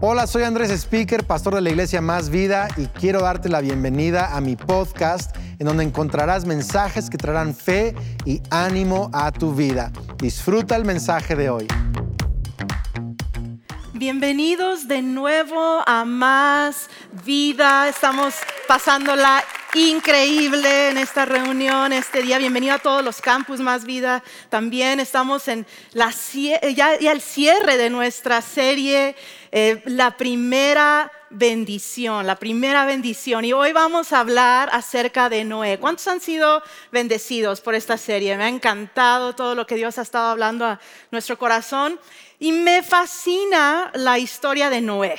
[0.00, 4.36] Hola, soy Andrés Speaker, pastor de la iglesia Más Vida y quiero darte la bienvenida
[4.36, 9.90] a mi podcast en donde encontrarás mensajes que traerán fe y ánimo a tu vida.
[10.18, 11.66] Disfruta el mensaje de hoy.
[13.92, 16.88] Bienvenidos de nuevo a Más
[17.24, 17.88] Vida.
[17.88, 18.36] Estamos
[18.68, 19.42] pasándola
[19.74, 22.38] increíble en esta reunión, este día.
[22.38, 24.22] Bienvenido a todos los campus Más Vida.
[24.48, 26.12] También estamos en la,
[26.74, 29.14] ya, el cierre de nuestra serie,
[29.52, 33.44] eh, la primera bendición, la primera bendición.
[33.44, 35.78] Y hoy vamos a hablar acerca de Noé.
[35.78, 38.36] ¿Cuántos han sido bendecidos por esta serie?
[38.36, 40.80] Me ha encantado todo lo que Dios ha estado hablando a
[41.10, 42.00] nuestro corazón.
[42.38, 45.18] Y me fascina la historia de Noé.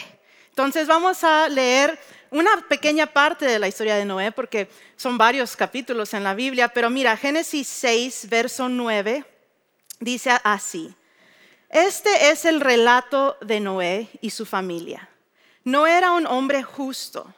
[0.50, 2.00] Entonces vamos a leer
[2.31, 6.69] una pequeña parte de la historia de Noé, porque son varios capítulos en la Biblia,
[6.69, 9.25] pero mira, Génesis 6, verso 9,
[9.99, 10.93] dice así,
[11.69, 15.09] este es el relato de Noé y su familia.
[15.63, 17.33] No era un hombre justo,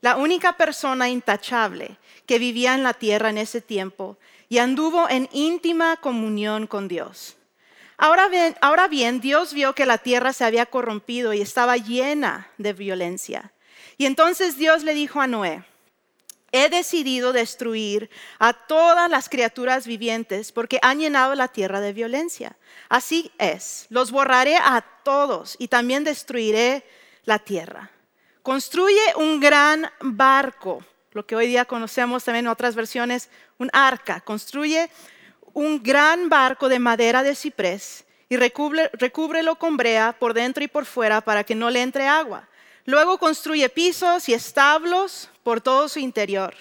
[0.00, 5.28] la única persona intachable que vivía en la tierra en ese tiempo y anduvo en
[5.32, 7.36] íntima comunión con Dios.
[7.96, 12.48] Ahora bien, ahora bien, Dios vio que la tierra se había corrompido y estaba llena
[12.58, 13.52] de violencia.
[13.98, 15.64] Y entonces Dios le dijo a Noé,
[16.52, 22.56] he decidido destruir a todas las criaturas vivientes porque han llenado la tierra de violencia.
[22.88, 26.84] Así es, los borraré a todos y también destruiré
[27.24, 27.90] la tierra.
[28.42, 34.20] Construye un gran barco, lo que hoy día conocemos también en otras versiones, un arca.
[34.20, 34.88] Construye
[35.52, 40.84] un gran barco de madera de ciprés y recúbrelo con brea por dentro y por
[40.84, 42.48] fuera para que no le entre agua.
[42.86, 46.54] Luego construye pisos y establos por todo su interior.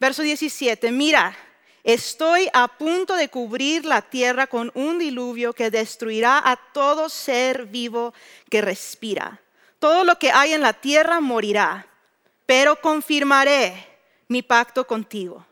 [0.00, 1.36] Verso 17, mira,
[1.84, 7.66] estoy a punto de cubrir la tierra con un diluvio que destruirá a todo ser
[7.66, 8.12] vivo
[8.50, 9.40] que respira.
[9.78, 11.86] Todo lo que hay en la tierra morirá,
[12.46, 13.86] pero confirmaré
[14.28, 15.46] mi pacto contigo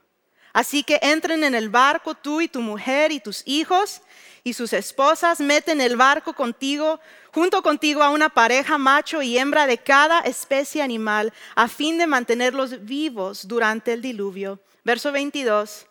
[0.53, 4.03] Así que entren en el barco tú y tu mujer y tus hijos
[4.45, 7.00] y sus esposas, meten el barco contigo,
[7.32, 12.06] junto contigo a una pareja macho y hembra de cada especie animal, a fin de
[12.06, 14.60] mantenerlos vivos durante el diluvio.
[14.84, 15.87] Verso 22.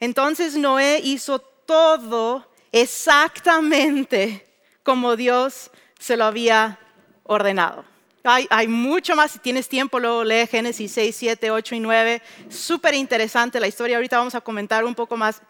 [0.00, 4.46] Entonces Noé hizo todo exactamente
[4.82, 6.78] como Dios se lo había
[7.24, 7.84] ordenado.
[8.26, 12.22] Hay, mucho más, si tienes tiempo, luego lee Génesis 6, 7, 8 y 9.
[12.48, 13.96] Súper interesante la historia.
[13.96, 15.42] Ahorita vamos a comentar un poco más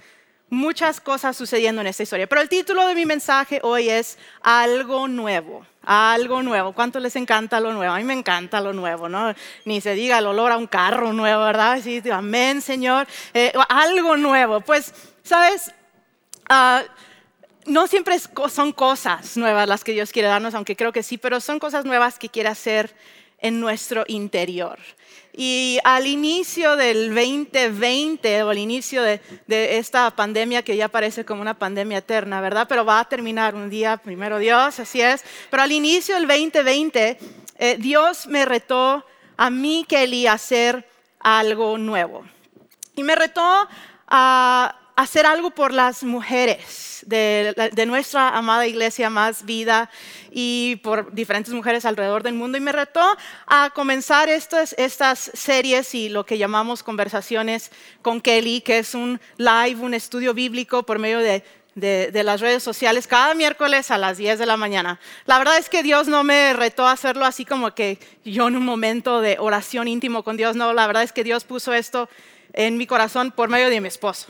[0.54, 2.26] muchas cosas sucediendo en esta historia.
[2.26, 5.66] Pero el título de mi mensaje hoy es Algo Nuevo.
[5.87, 6.72] Algo nuevo.
[6.72, 7.92] ¿Cuánto les encanta lo nuevo?
[7.92, 9.34] A mí me encanta lo nuevo, ¿no?
[9.66, 11.78] Ni se diga el olor a un carro nuevo, ¿verdad?
[11.82, 13.06] Sí, amén, Señor.
[13.34, 14.62] Eh, algo nuevo.
[14.62, 15.72] Pues, ¿sabes?
[16.50, 16.86] Uh,
[17.66, 18.16] no siempre
[18.48, 21.84] son cosas nuevas las que Dios quiere darnos, aunque creo que sí, pero son cosas
[21.84, 22.94] nuevas que quiere hacer
[23.38, 24.78] en nuestro interior.
[25.37, 31.43] Y al inicio del 2020 o al inicio de, esta pandemia que ya parece como
[31.43, 32.67] una pandemia eterna, ¿verdad?
[32.69, 35.25] Pero va a terminar un día, primero Dios, así es.
[35.50, 37.19] Pero al inicio del 2020,
[37.59, 39.05] eh, Dios me retó
[39.37, 42.25] a mí, Kelly, a hacer algo nuevo.
[42.95, 43.69] Y me retó
[44.06, 49.91] a hacer algo por las mujeres de, nuestra amada iglesia Más Vida
[50.31, 52.59] y por diferentes mujeres alrededor del mundo.
[52.59, 53.04] Y me retó
[53.47, 54.75] a comenzar estas,
[55.34, 57.71] series y lo que llamamos conversaciones
[58.03, 61.44] con Kelly, que es un live, un estudio bíblico por medio de
[61.75, 65.00] de, las redes sociales cada miércoles a las 10 de la mañana.
[65.27, 68.54] La verdad es que Dios no me retó a hacerlo así como que yo en
[68.54, 72.09] un momento de oración íntimo con Dios, no, la verdad es que Dios puso esto
[72.53, 74.28] en mi corazón por medio de mi esposo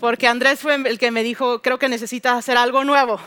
[0.00, 3.18] porque Andrés fue el que me dijo, creo que necesitas hacer algo nuevo,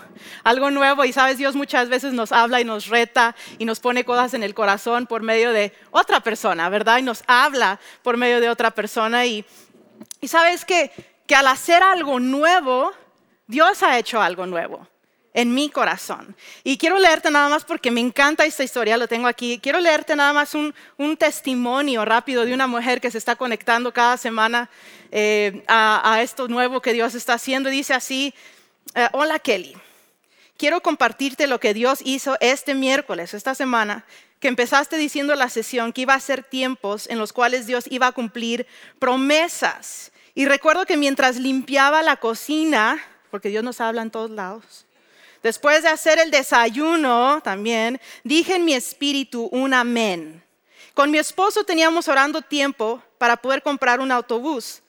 [0.44, 1.06] algo nuevo.
[1.06, 4.44] Y sabes, Dios muchas veces nos habla y nos reta y nos pone cosas en
[4.44, 7.00] el corazón por medio de otra persona, ¿verdad?
[7.00, 9.26] Y nos habla por medio de otra persona.
[9.26, 9.46] Y,
[10.24, 10.92] sabes que,
[11.26, 12.92] que al hacer algo nuevo,
[13.48, 14.88] Dios ha hecho algo nuevo
[15.40, 16.36] en mi corazón.
[16.66, 19.58] Y quiero leerte nada más porque me encanta esta historia, lo tengo aquí.
[19.64, 20.74] Quiero leerte nada más un,
[21.18, 24.70] testimonio rápido de una mujer que se está conectando cada semana
[25.12, 27.70] eh, a, esto nuevo que Dios está haciendo.
[27.70, 28.34] Dice así,
[28.96, 29.78] eh, hola Kelly,
[30.58, 34.04] quiero compartirte lo que Dios hizo este miércoles, esta semana,
[34.42, 38.08] que empezaste diciendo la sesión que iba a ser tiempos en los cuales Dios iba
[38.08, 38.68] a cumplir
[39.00, 40.12] promesas.
[40.36, 44.86] Y recuerdo que mientras limpiaba la cocina, porque Dios nos habla en todos lados,
[45.42, 50.44] Después de hacer el desayuno también, dije en mi espíritu un amén.
[50.94, 54.82] Con mi esposo teníamos orando tiempo para poder comprar un autobús.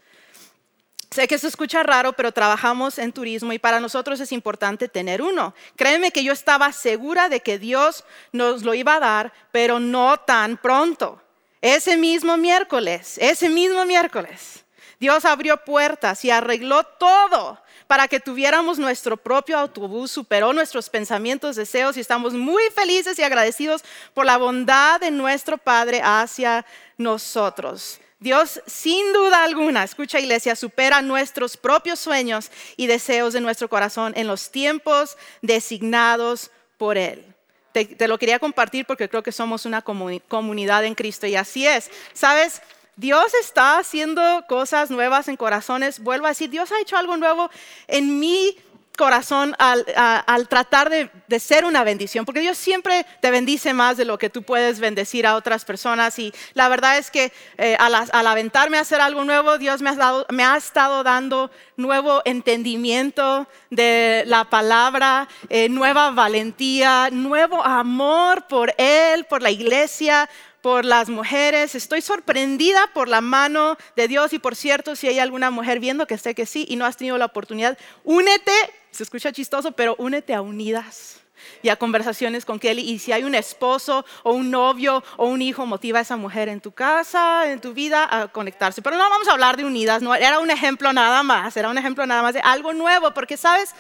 [1.11, 5.23] Sé que se escucha raro, pero trabajamos en turismo y para nosotros es importante tener
[5.23, 5.55] uno.
[5.77, 10.19] Créeme que yo estaba segura de que Dios nos lo iba a dar, pero no
[10.19, 11.21] tan pronto.
[11.61, 14.65] Ese mismo miércoles, ese mismo miércoles,
[15.01, 21.57] Dios abrió puertas y arregló todo para que tuviéramos nuestro propio autobús, superó nuestros pensamientos,
[21.57, 23.83] deseos y estamos muy felices y agradecidos
[24.15, 26.65] por la bondad de nuestro Padre hacia
[26.99, 27.99] nosotros.
[28.21, 34.13] Dios, sin duda alguna, escucha iglesia, supera nuestros propios sueños y deseos de nuestro corazón
[34.15, 37.25] en los tiempos designados por Él.
[37.73, 41.91] Te, lo quería compartir porque creo que somos una comunidad en Cristo y así es.
[42.13, 42.63] ¿Sabes?
[43.01, 46.01] Dios está haciendo cosas nuevas en corazones.
[46.01, 47.51] Vuelvo a decir, Dios ha hecho algo nuevo
[47.89, 48.59] en mi
[48.99, 54.19] corazón al, tratar de, ser una bendición, porque Dios siempre te bendice más de lo
[54.19, 56.19] que tú puedes bendecir a otras personas.
[56.19, 60.57] Y la verdad es que eh, al, aventarme a hacer algo nuevo, Dios me ha,
[60.59, 69.41] estado dando nuevo entendimiento de la palabra, eh, nueva valentía, nuevo amor por Él, por
[69.41, 70.29] la iglesia,
[70.63, 71.75] por las mujeres.
[71.75, 76.07] Estoy sorprendida por la mano de Dios y por cierto, si hay alguna mujer viendo
[76.07, 78.53] que sé que sí y no has tenido la oportunidad, únete,
[78.91, 81.21] se escucha chistoso, pero únete a unidas
[81.63, 82.83] y a conversaciones con Kelly.
[82.83, 86.49] Y si hay un esposo o un novio o un hijo, motiva a esa mujer
[86.49, 88.83] en tu casa, en tu vida, a conectarse.
[88.83, 91.79] Pero no vamos a hablar de unidas, no, era un ejemplo nada más, era un
[91.79, 93.75] ejemplo nada más de algo nuevo, porque sabes,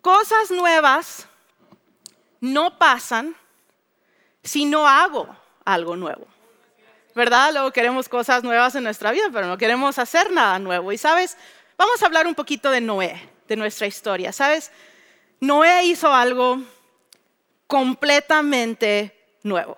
[0.00, 1.26] cosas nuevas
[2.40, 3.34] no pasan
[4.42, 5.37] si no hago
[5.68, 6.26] algo nuevo.
[7.14, 7.52] ¿Verdad?
[7.52, 10.92] Luego queremos cosas nuevas en nuestra vida, pero no queremos hacer nada nuevo.
[10.92, 11.36] Y sabes,
[11.76, 14.32] vamos a hablar un poquito de Noé, de nuestra historia.
[14.32, 14.70] ¿Sabes?
[15.40, 16.62] Noé hizo algo
[17.66, 19.76] completamente nuevo.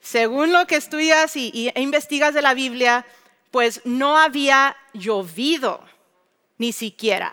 [0.00, 3.06] Según lo que estudias y, e investigas de la Biblia,
[3.50, 5.82] pues no había llovido
[6.58, 7.32] ni siquiera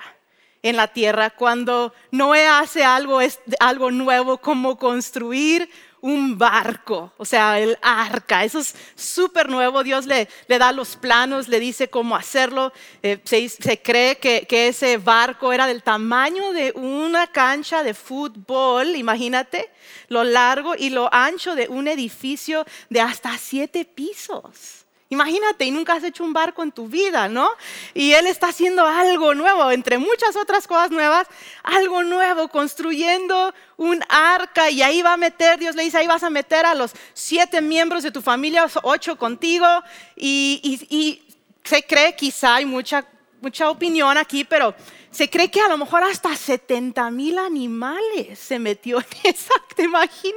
[0.62, 3.20] en la tierra cuando Noé hace algo,
[3.60, 5.70] algo nuevo como construir
[6.06, 8.44] un barco, o sea, el arca.
[8.44, 9.84] Eso es súper nuevo.
[9.84, 12.72] Dios le, le, da los planos, le dice cómo hacerlo.
[13.02, 18.96] Eh, se, cree que, que, ese barco era del tamaño de una cancha de fútbol,
[18.96, 19.72] imagínate,
[20.08, 24.85] lo largo y lo ancho de un edificio de hasta siete pisos.
[25.10, 27.48] Imagínate, y nunca has hecho un barco en tu vida, ¿no?
[27.94, 31.28] Y Él está haciendo algo nuevo, entre muchas otras cosas nuevas,
[31.62, 36.24] algo nuevo, construyendo un arca y ahí va a meter, Dios le dice, ahí vas
[36.24, 39.68] a meter a los siete miembros de tu familia, ocho contigo,
[40.16, 41.22] y,
[41.64, 43.06] se cree, quizá hay mucha,
[43.42, 44.74] mucha opinión aquí, pero
[45.16, 49.84] se cree que a lo mejor hasta 70 mil animales se metió en esa, ¿te
[49.84, 50.36] imaginas?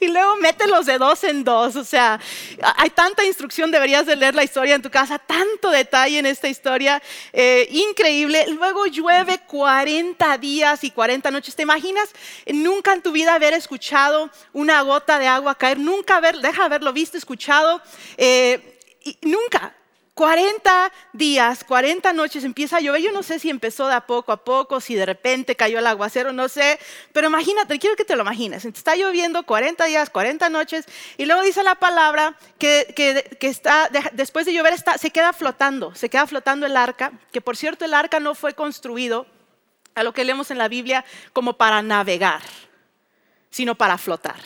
[0.00, 2.18] Y luego mételos de dos en dos, o sea,
[2.76, 6.48] hay tanta instrucción, deberías de leer la historia en tu casa, tanto detalle en esta
[6.48, 7.00] historia,
[7.32, 8.46] eh, increíble.
[8.48, 12.08] Luego llueve 40 días y 40 noches, ¿te imaginas?
[12.46, 16.92] Nunca en tu vida haber escuchado una gota de agua caer, nunca haber, deja haberlo
[16.92, 17.80] visto, escuchado,
[18.16, 18.76] eh,
[19.22, 19.76] nunca.
[20.20, 23.00] 40 días, 40 noches empieza a llover.
[23.00, 25.86] Yo no sé si empezó de a poco a poco, si de repente cayó el
[25.86, 26.78] aguacero, no sé.
[27.14, 28.66] Pero imagínate, quiero que te lo imagines.
[28.66, 30.84] Está lloviendo 40 días, 40 noches.
[31.16, 32.94] Y luego dice la palabra que,
[33.40, 37.12] está, después de llover está, se queda flotando, se queda flotando el arca.
[37.32, 39.26] Que por cierto, el arca no fue construido
[39.94, 41.02] a lo que leemos en la Biblia
[41.32, 42.42] como para navegar,
[43.48, 44.36] sino para flotar.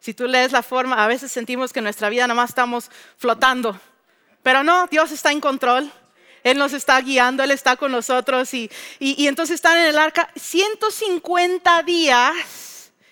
[0.00, 2.90] Si tú lees la forma, a veces sentimos que en nuestra vida nada más estamos
[3.16, 3.78] flotando
[4.48, 5.92] pero no, Dios está en control.
[6.42, 11.82] Él nos está guiando, Él está con nosotros y, entonces están en el arca 150
[11.82, 12.34] días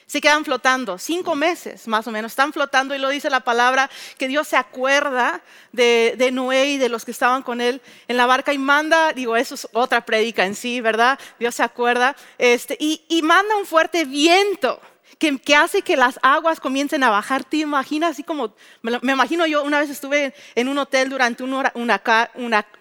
[0.07, 3.91] se quedan flotando, cinco meses más o menos, están flotando y lo dice la palabra
[4.17, 8.25] que Dios se acuerda de, Noé y de los que estaban con él en la
[8.25, 11.19] barca y manda, digo, eso es otra prédica en sí, ¿verdad?
[11.39, 14.81] Dios se acuerda este, y, y manda un fuerte viento
[15.19, 17.45] que, hace que las aguas comiencen a bajar.
[17.45, 21.55] ¿Te imaginas así como, me, imagino yo, una vez estuve en un hotel durante un,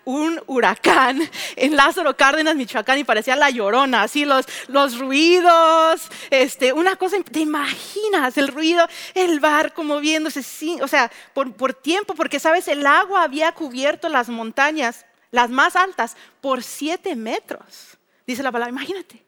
[0.06, 6.74] un huracán en Lázaro Cárdenas, Michoacán, y parecía la llorona, así los, los ruidos, este,
[6.74, 12.16] una cosa, ¿te imaginas el ruido, el barco moviéndose, sí, o sea, por, por tiempo,
[12.16, 17.98] porque sabes, el agua había cubierto las montañas, las más altas, por siete metros.
[18.26, 19.25] Dice la palabra, imagínate.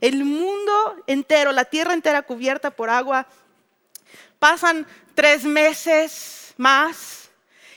[0.00, 3.26] El mundo entero, la tierra entera cubierta por agua.
[4.38, 7.30] Pasan tres meses más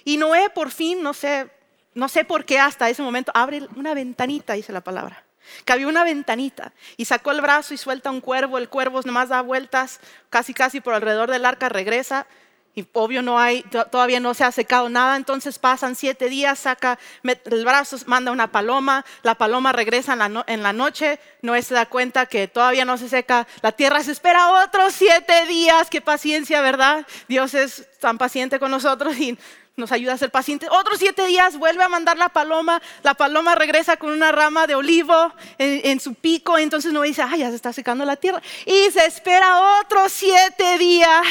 [0.03, 1.49] y Noé por fin, no sé,
[1.93, 5.23] no sé por qué hasta ese momento, abre una ventanita, dice la palabra.
[5.65, 8.57] Que había una ventanita y sacó el brazo y suelta un cuervo.
[8.57, 9.99] El cuervo nomás da vueltas
[10.29, 12.27] casi casi por alrededor del arca, regresa
[12.75, 16.99] y obvio no hay, todavía no se ha secado nada, entonces pasan siete días, saca
[17.23, 21.73] el brazo, manda una paloma, la paloma regresa en la, en la noche, Noé se
[21.73, 26.01] da cuenta que todavía no se seca, la tierra se espera otros siete días, qué
[26.01, 27.05] paciencia, ¿verdad?
[27.27, 29.37] Dios es tan paciente con nosotros y
[29.75, 30.69] nos ayuda a ser pacientes.
[30.71, 34.75] Otros siete días vuelve a mandar la paloma, la paloma regresa con una rama de
[34.75, 38.91] olivo en, su pico, entonces Noé dice, ay, ya se está secando la tierra, y
[38.91, 41.25] se espera otros siete días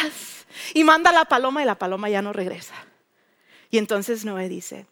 [0.74, 2.74] y manda la paloma y la paloma ya no regresa.
[3.70, 4.86] Y entonces Noé dice,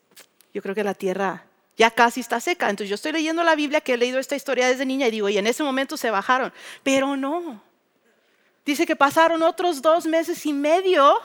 [0.52, 2.68] yo creo que la tierra ya casi está seca.
[2.70, 5.28] Entonces yo estoy leyendo la Biblia, que he leído esta historia desde niña y digo,
[5.28, 6.52] y en ese momento se bajaron.
[6.82, 7.62] Pero no.
[8.64, 11.20] Dice que pasaron otros dos meses y medio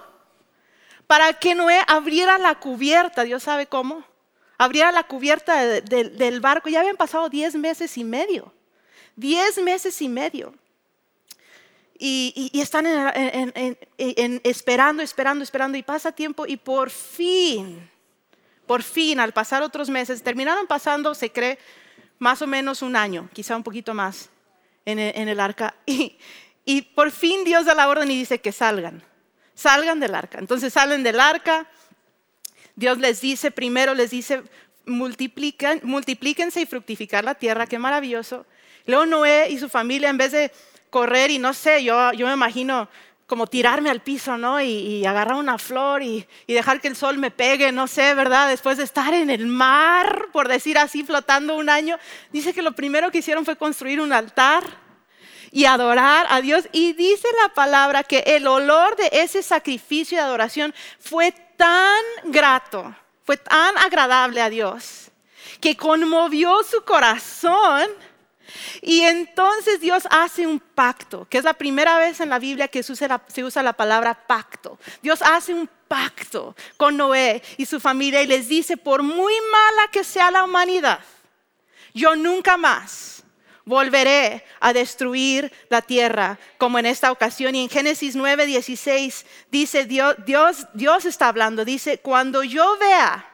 [1.08, 3.24] para que Noé abriera la cubierta.
[3.24, 4.06] Dios sabe cómo.
[4.58, 6.70] Abriera la cubierta del barco.
[6.70, 8.54] Ya habían pasado diez meses y medio.
[9.16, 10.54] Diez meses y medio
[12.04, 12.88] y, están
[14.44, 17.88] esperando, esperando, esperando y pasa tiempo y por fin,
[18.66, 21.60] por fin, al pasar otros meses, terminaron pasando, se cree,
[22.18, 24.32] más o menos un año, quizá un poquito más
[24.86, 25.76] en el, arca.
[25.86, 26.18] Y,
[26.66, 29.04] y por fin Dios da la orden y dice que salgan,
[29.54, 30.40] salgan del arca.
[30.40, 31.68] Entonces salen del arca,
[32.76, 34.42] Dios les dice, primero les dice,
[34.86, 38.48] multiplíquense y fructificar la tierra, qué maravilloso.
[38.88, 40.52] Luego Noé y su familia, en vez de
[40.92, 42.88] correr y no sé, yo, yo me imagino
[43.26, 44.62] como tirarme al piso, ¿no?
[44.62, 48.50] Y, agarrar una flor y, y, dejar que el sol me pegue, no sé, ¿verdad?
[48.50, 51.98] Después de estar en el mar, por decir así, flotando un año,
[52.34, 54.64] dice que lo primero que hicieron fue construir un altar
[55.50, 56.68] y adorar a Dios.
[56.74, 62.94] Y dice la palabra que el olor de ese sacrificio de adoración fue tan grato,
[63.24, 65.10] fue tan agradable a Dios,
[65.62, 67.88] que conmovió su corazón
[68.82, 72.84] y entonces Dios hace un pacto, que es la primera vez en la Biblia que
[72.84, 72.92] se
[73.44, 74.78] usa la, palabra pacto.
[75.02, 79.88] Dios hace un pacto con Noé y su familia y les dice, por muy mala
[79.92, 81.00] que sea la humanidad,
[81.94, 83.24] yo nunca más
[83.66, 87.56] volveré a destruir la tierra como en esta ocasión.
[87.56, 93.31] Y en Génesis 9, 16 dice Dios, Dios, Dios está hablando, dice, cuando yo vea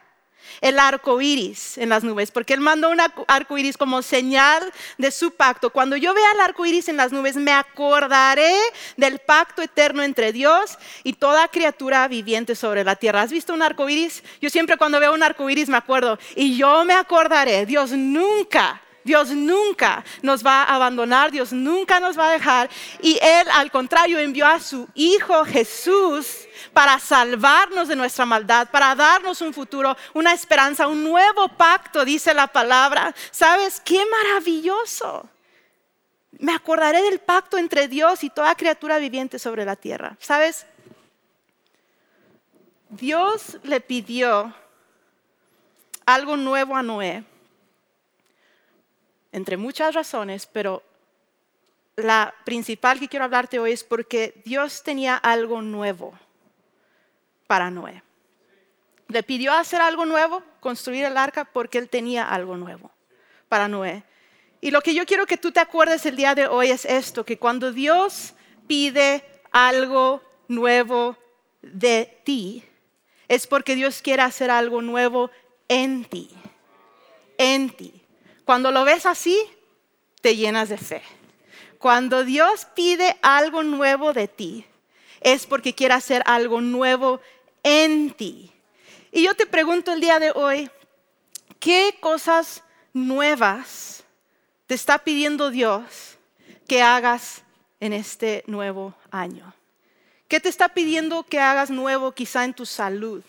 [0.62, 5.12] el arco iris en las nubes, porque Él mandó un arco iris como señal de
[5.12, 5.70] su pacto.
[5.70, 8.54] Cuando yo vea el arco iris en las nubes, me acordaré
[8.96, 13.22] del pacto eterno entre Dios y toda criatura viviente sobre la tierra.
[13.22, 14.24] ¿Has visto un arco iris?
[14.42, 18.82] Yo siempre cuando veo un arco iris me acuerdo, y yo me acordaré, Dios nunca
[19.08, 22.70] Dios nunca nos va a abandonar, Dios nunca nos va a dejar.
[23.02, 28.96] Y Él, al contrario, envió a su Hijo Jesús para salvarnos de nuestra maldad, para
[28.96, 33.14] darnos un futuro, una esperanza, un nuevo pacto, dice la palabra.
[33.32, 35.30] ¿Sabes qué maravilloso?
[36.40, 40.18] Me acordaré del pacto entre Dios y toda criatura viviente sobre la tierra.
[40.20, 40.66] ¿Sabes?
[42.90, 44.54] Dios le pidió
[46.06, 47.24] algo nuevo a Noé,
[49.32, 50.82] entre muchas razones, pero
[51.98, 56.18] la principal que quiero hablarte hoy es porque Dios tenía algo nuevo
[57.48, 58.04] para Noé.
[59.08, 62.92] Le pidió hacer algo nuevo, construir el arca, porque él tenía algo nuevo
[63.48, 64.04] para Noé.
[64.60, 67.26] Y lo que yo quiero que tú te acuerdes el día de hoy es esto,
[67.26, 68.34] que cuando Dios
[68.68, 71.16] pide algo nuevo
[71.62, 72.64] de ti,
[73.28, 75.32] es porque Dios quiere hacer algo nuevo
[75.68, 76.30] en ti.
[77.38, 78.02] En ti.
[78.46, 79.38] Cuando lo ves así,
[80.22, 81.02] te llenas de fe.
[81.78, 84.66] Cuando Dios pide algo nuevo de ti,
[85.22, 87.20] es porque quiere hacer algo nuevo
[87.68, 88.50] en ti.
[89.12, 90.70] Y yo te pregunto el día de hoy,
[91.60, 94.04] ¿qué cosas nuevas
[94.68, 96.18] te está pidiendo Dios
[96.66, 97.44] que hagas
[97.82, 99.54] en este nuevo año?
[100.30, 103.24] ¿Qué te está pidiendo que hagas nuevo quizá en tu salud,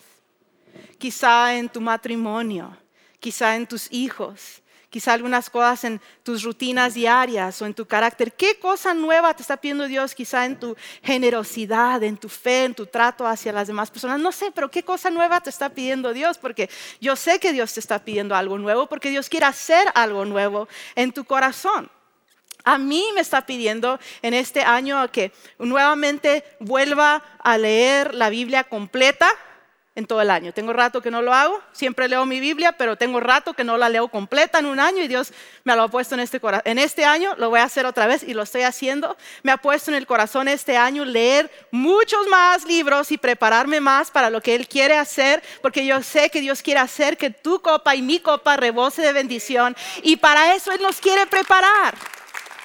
[0.97, 2.75] quizá en tu matrimonio,
[3.19, 8.33] quizá en tus hijos, quizá algunas cosas en tus rutinas diarias o en tu carácter.
[8.33, 12.73] ¿Qué cosa nueva te está pidiendo Dios quizá en tu generosidad, en tu fe, en
[12.73, 14.19] tu trato hacia las demás personas?
[14.19, 16.37] No sé, pero ¿qué cosa nueva te está pidiendo Dios?
[16.37, 16.69] Porque
[16.99, 20.67] yo sé que Dios te está pidiendo algo nuevo, porque Dios quiere hacer algo nuevo
[20.95, 21.89] en tu corazón.
[22.65, 28.65] A mí me está pidiendo en este año que nuevamente vuelva a leer la Biblia
[28.65, 29.29] completa
[29.99, 30.51] en todo el año.
[30.53, 33.77] Tengo rato que no lo hago, siempre leo mi Biblia, pero tengo rato que no
[33.77, 35.31] la leo completa en un año y Dios
[35.63, 36.63] me lo ha puesto en este corazón.
[36.65, 39.17] En este año lo voy a hacer otra vez y lo estoy haciendo.
[39.43, 44.09] Me ha puesto en el corazón este año leer muchos más libros y prepararme más
[44.09, 47.61] para lo que Él quiere hacer, porque yo sé que Dios quiere hacer que tu
[47.61, 51.95] copa y mi copa rebose de bendición y para eso Él nos quiere preparar.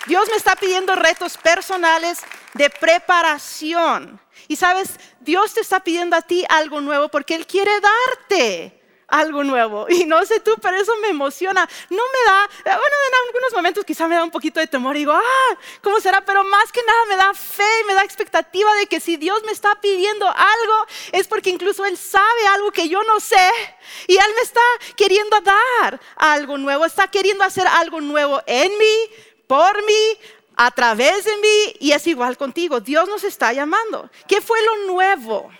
[0.06, 2.20] Dios me está pidiendo retos personales
[2.52, 4.23] de preparación.
[4.48, 9.44] Y sabes, Dios te está pidiendo a ti algo nuevo porque Él quiere darte algo
[9.44, 9.86] nuevo.
[9.88, 11.68] Y no sé tú, pero eso me emociona.
[11.90, 15.00] No me da, bueno, en algunos momentos quizá me da un poquito de temor y
[15.00, 16.24] digo, ah, ¿cómo será?
[16.24, 19.52] Pero más que nada me da fe, me da expectativa de que si Dios me
[19.52, 23.48] está pidiendo algo, es porque incluso Él sabe algo que yo no sé.
[24.08, 24.60] Y Él me está
[24.96, 29.10] queriendo dar algo nuevo, está queriendo hacer algo nuevo en mí,
[29.46, 30.18] por mí,
[30.56, 31.76] a través de mí.
[31.80, 32.80] Y es igual contigo.
[32.80, 34.10] Dios nos está llamando.
[34.26, 35.50] ¿Qué fue lo nuevo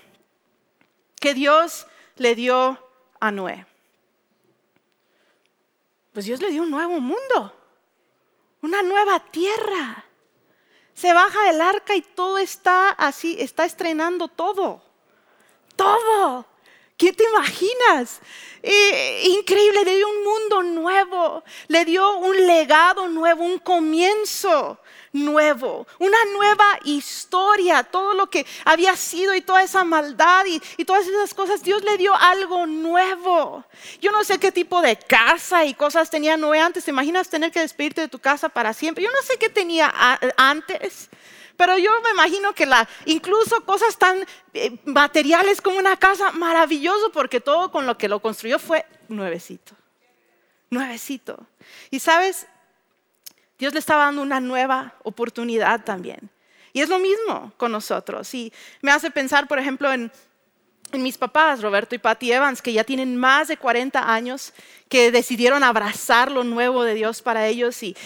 [1.21, 1.87] que Dios
[2.17, 2.79] le dio
[3.21, 3.67] a Noé?
[6.13, 7.53] Pues Dios le dio un nuevo mundo,
[8.63, 10.05] una nueva tierra.
[10.95, 14.81] Se baja del arca y todo está así, está estrenando todo.
[15.75, 16.47] Todo.
[16.97, 18.21] ¿Qué te imaginas?
[18.63, 24.79] Eh, increíble, le dio un mundo nuevo, le dio un legado nuevo, un comienzo
[25.13, 30.85] nuevo, una nueva historia, todo lo que había sido y toda esa maldad y, y,
[30.85, 33.65] todas esas cosas, Dios le dio algo nuevo.
[34.01, 37.51] Yo no sé qué tipo de casa y cosas tenía Noé antes, ¿te imaginas tener
[37.51, 39.03] que despedirte de tu casa para siempre?
[39.03, 39.93] Yo no sé qué tenía
[40.37, 41.11] antes.
[41.57, 47.13] Pero yo me imagino que la, incluso cosas tan eh, materiales como una casa, maravilloso,
[47.13, 49.75] porque todo con lo que lo construyó fue nuevecito.
[50.71, 51.47] Nuevecito.
[51.91, 52.47] Y sabes,
[53.59, 56.31] Dios le estaba dando una nueva oportunidad también.
[56.73, 58.35] Y es lo mismo con nosotros.
[58.35, 60.11] Y me hace pensar, por ejemplo, en,
[60.91, 64.53] en mis papás, Roberto y Patty Evans, que ya tienen más de 40 años
[64.95, 67.97] que decidieron abrazar lo nuevo de Dios para ellos y,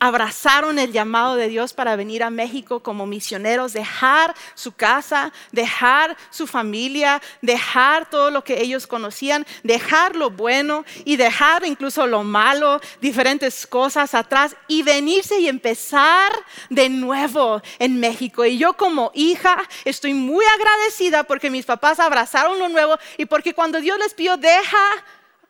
[0.00, 6.14] abrazaron el llamado de Dios para venir a México como misioneros, dejar su casa, dejar
[6.28, 12.22] su familia, dejar todo lo que ellos conocían, dejar lo bueno y dejar incluso lo
[12.22, 16.30] malo, diferentes cosas atrás y venirse y empezar
[16.68, 18.44] de nuevo en México.
[18.44, 23.54] Y yo como hija estoy muy agradecida porque mis papás abrazaron lo nuevo y porque
[23.54, 24.76] cuando Dios les pidió, deja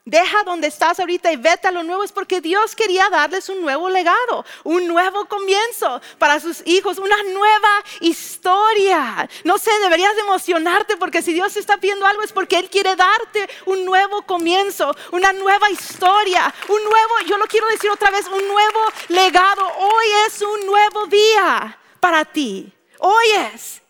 [0.06, 2.04] Deja donde estás ahorita y vete a lo nuevo.
[2.04, 7.20] Es porque Dios quería darles un nuevo legado, un nuevo comienzo para sus hijos, una
[7.25, 9.28] nueva historia.
[9.42, 13.50] No sé, deberías emocionarte porque si Dios está pidiendo algo es porque Él quiere darte
[13.64, 18.47] un nuevo comienzo, una nueva historia, un nuevo, yo lo quiero decir otra vez, un
[18.47, 19.66] nuevo legado.
[19.76, 22.73] Hoy es un nuevo día para ti.
[23.00, 23.82] Hoy es.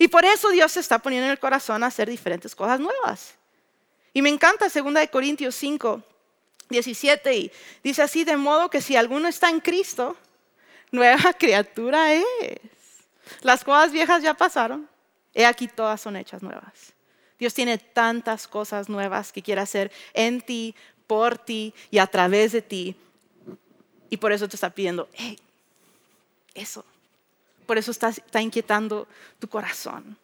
[0.00, 3.39] Y por eso Dios se está poniendo en el corazón a hacer diferentes cosas nuevas.
[4.12, 6.02] Y me encanta 2 Corintios 5,
[6.68, 10.16] 17, y dice así, de modo que si alguno está en Cristo,
[10.90, 12.24] nueva criatura es.
[13.42, 14.88] Las cosas viejas ya pasaron,
[15.34, 16.92] he aquí todas son hechas nuevas.
[17.38, 20.74] Dios tiene tantas cosas nuevas que quiere hacer en ti,
[21.06, 22.96] por ti y a través de ti.
[24.10, 25.38] Y por eso te está pidiendo, hey,
[26.54, 26.84] eso.
[27.66, 29.06] Por eso está, está inquietando
[29.38, 30.18] tu corazón.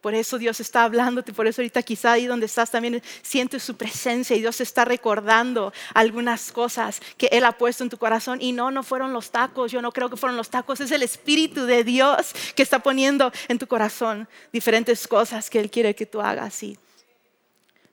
[0.00, 3.76] Por eso Dios está hablándote, por eso ahorita quizá ahí donde estás también sientes su
[3.76, 8.40] presencia y Dios está recordando algunas cosas que Él ha puesto en tu corazón.
[8.40, 11.02] Y no, no fueron los tacos, yo no creo que fueron los tacos, es el
[11.02, 16.06] Espíritu de Dios que está poniendo en tu corazón diferentes cosas que Él quiere que
[16.06, 16.62] tú hagas.
[16.62, 16.78] Y,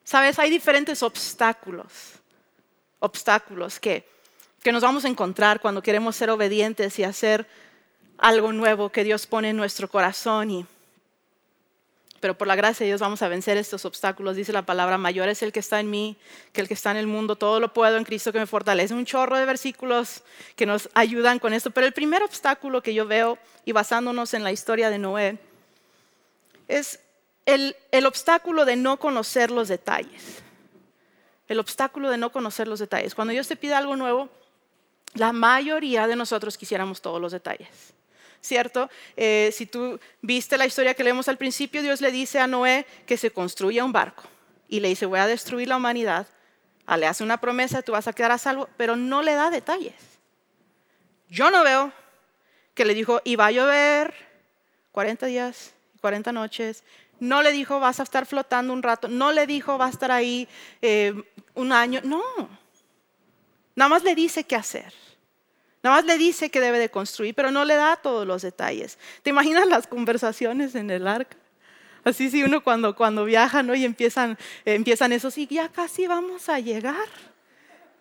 [0.05, 1.91] Sabes, hay diferentes obstáculos,
[2.99, 4.07] obstáculos que,
[4.61, 7.47] que nos vamos a encontrar cuando queremos ser obedientes y hacer
[8.19, 10.51] algo nuevo que Dios pone en nuestro corazón.
[10.51, 10.65] Y,
[12.25, 14.35] pero por la gracia de Dios vamos a vencer estos obstáculos.
[14.35, 16.17] Dice la palabra, mayor es el que está en mí
[16.53, 17.35] que el que está en el mundo.
[17.35, 18.95] Todo lo puedo en Cristo que me fortalece.
[18.95, 20.23] Un chorro de versículos
[20.55, 21.69] que nos ayudan con esto.
[21.69, 25.37] Pero el primer obstáculo que yo veo, y basándonos en la historia de Noé,
[26.67, 26.99] es
[27.45, 30.41] el, el obstáculo de no conocer los detalles.
[31.47, 33.13] El obstáculo de no conocer los detalles.
[33.13, 34.29] Cuando Dios te pide algo nuevo,
[35.13, 37.93] la mayoría de nosotros quisiéramos todos los detalles.
[38.45, 38.89] ¿Cierto?
[39.17, 42.85] Eh, si tú viste la historia que leemos al principio, Dios le dice a Noé
[43.05, 44.23] que se construya un barco
[44.67, 46.27] y le dice, voy a destruir la humanidad.
[46.85, 49.49] Ah, le hace una promesa, tú vas a quedar a salvo, pero no le da
[49.49, 49.95] detalles.
[51.29, 51.91] Yo no veo
[52.73, 54.13] que le dijo, y va a llover
[54.91, 56.83] 40 días, 40 noches.
[57.19, 59.07] No le dijo, vas a estar flotando un rato.
[59.07, 60.47] No le dijo, va a estar ahí
[60.81, 61.13] eh,
[61.55, 62.01] un año.
[62.03, 62.21] No.
[63.75, 64.93] Nada más le dice qué hacer.
[65.85, 68.97] Nada más le dice que debe de construir, pero no le da todos los detalles.
[69.21, 71.37] ¿Te imaginas las conversaciones en el arca?
[72.03, 73.75] Así sí, uno cuando, cuando viaja ¿no?
[73.75, 77.05] y empiezan, empiezan eso, sí, ya casi vamos a llegar.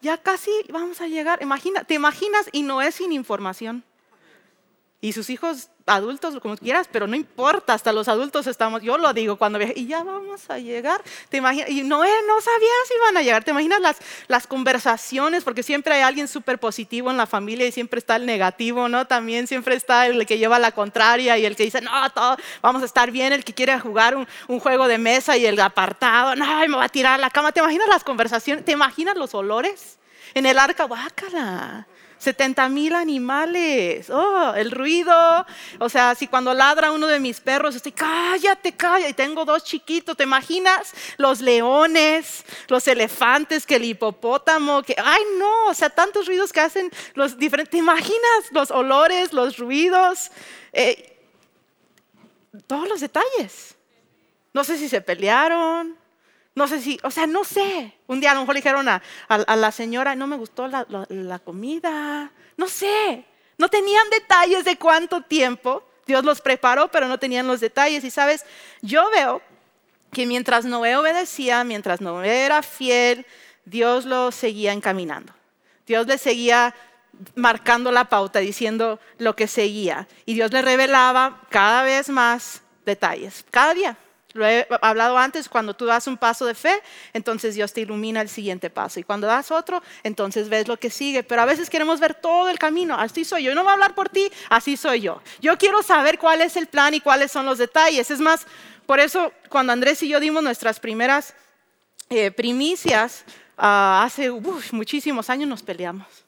[0.01, 1.43] Ya casi vamos a llegar.
[1.43, 2.49] Imagina, ¿Te imaginas?
[2.53, 3.85] Y no es sin información.
[5.05, 9.13] Y sus hijos adultos, como quieras, pero no importa, hasta los adultos estamos, yo lo
[9.13, 12.95] digo cuando viaje, y ya vamos a llegar, te imaginas, y Noé no sabía si
[12.95, 17.19] iban a llegar, te imaginas las, las conversaciones, porque siempre hay alguien súper positivo en
[17.19, 19.07] la familia y siempre está el negativo, ¿no?
[19.07, 22.81] También siempre está el que lleva la contraria y el que dice, no, todo, vamos
[22.81, 26.35] a estar bien, el que quiere jugar un, un juego de mesa y el apartado,
[26.35, 28.65] no, me va a tirar a la cama, ¿te imaginas las conversaciones?
[28.65, 29.99] ¿Te imaginas los olores?
[30.33, 31.87] En el arca, guácala.
[32.19, 35.47] 70 mil animales, oh, el ruido,
[35.79, 39.65] o sea, si cuando ladra uno de mis perros, estoy, cállate, cállate, y tengo dos
[39.65, 40.93] chiquitos, ¿te imaginas?
[41.17, 46.61] Los leones, los elefantes, que el hipopótamo, que, ay no, o sea, tantos ruidos que
[46.61, 48.53] hacen los diferentes, ¿te imaginas?
[48.53, 50.31] Los olores, los ruidos,
[50.73, 51.19] eh,
[52.67, 53.77] todos los detalles.
[54.53, 55.99] No sé si se pelearon,
[56.55, 57.93] no sé si, o sea, no sé.
[58.07, 61.39] Un día a lo mejor le dijeron a, la señora, no me gustó la, la,
[61.41, 62.31] comida.
[62.57, 63.25] No sé.
[63.59, 65.83] No tenían detalles de cuánto tiempo.
[66.07, 68.05] Dios los preparó, pero no tenían los detalles.
[68.05, 68.45] Y sabes,
[68.83, 69.43] yo veo
[70.13, 73.27] que mientras Noé obedecía, mientras Noé era fiel,
[73.65, 75.33] Dios lo seguía encaminando.
[75.87, 76.75] Dios le seguía
[77.35, 80.07] marcando la pauta, diciendo lo que seguía.
[80.25, 83.99] Y Dios le revelaba cada vez más detalles, cada día.
[84.35, 88.21] Lo he hablado antes, cuando tú das un paso de fe, entonces Dios te ilumina
[88.21, 88.99] el siguiente paso.
[88.99, 91.23] Y cuando das otro, entonces ves lo que sigue.
[91.23, 92.97] Pero a veces queremos ver todo el camino.
[92.99, 93.51] Así soy yo.
[93.51, 95.23] Yo no voy a hablar por ti, así soy yo.
[95.41, 98.11] Yo quiero saber cuál es el plan y cuáles son los detalles.
[98.11, 98.45] Es más,
[98.87, 101.33] por eso cuando Andrés y yo dimos nuestras primeras
[102.11, 103.25] eh, primicias,
[103.57, 104.33] ah, hace
[104.73, 106.24] muchísimos años nos peleamos.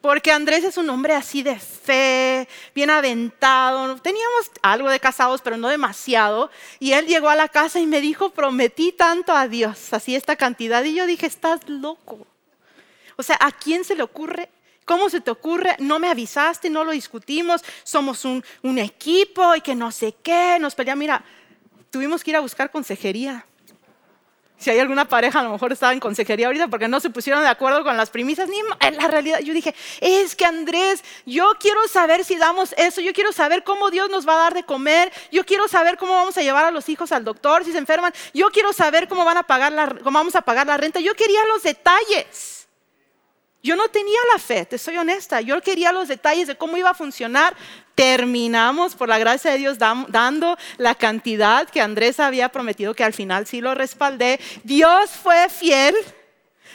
[0.00, 3.96] Porque Andrés es un hombre así de fe, bien aventado.
[3.96, 6.50] Teníamos algo de casados, pero no demasiado.
[6.78, 10.36] Y él llegó a la casa y me dijo, prometí tanto a Dios, así esta
[10.36, 10.84] cantidad.
[10.84, 12.26] Y yo dije, estás loco.
[13.16, 14.48] O sea, ¿a quién se le ocurre?
[14.84, 15.74] ¿Cómo se te ocurre?
[15.80, 17.62] No me avisaste, no lo discutimos.
[17.82, 18.42] Somos un,
[18.78, 20.58] equipo y que no sé qué.
[20.60, 21.00] Nos peleamos.
[21.00, 21.24] Mira,
[21.90, 23.44] tuvimos que ir a buscar consejería.
[24.58, 27.42] Si hay alguna pareja, a lo mejor estaba en consejería ahorita porque no se pusieron
[27.42, 28.48] de acuerdo con las primicias.
[28.48, 33.00] Ni en la realidad, yo dije, es que Andrés, yo quiero saber si damos eso,
[33.00, 36.12] yo quiero saber cómo Dios nos va a dar de comer, yo quiero saber cómo
[36.12, 39.24] vamos a llevar a los hijos al doctor si se enferman, yo quiero saber cómo,
[39.24, 40.98] van a pagar la, cómo vamos a pagar la renta.
[40.98, 42.57] Yo quería los detalles.
[43.62, 45.40] Yo no tenía la fe, te soy honesta.
[45.40, 47.56] Yo quería los detalles de cómo iba a funcionar.
[47.94, 53.12] Terminamos, por la gracia de Dios, dando la cantidad que Andrés había prometido, que al
[53.12, 54.38] final sí lo respaldé.
[54.62, 55.96] Dios fue fiel,